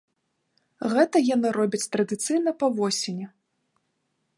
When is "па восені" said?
2.65-3.25